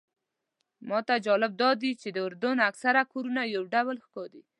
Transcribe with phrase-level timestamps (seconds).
[0.89, 4.41] ماته جالبه داده چې د اردن اکثر کورونه یو ډول ښکاري.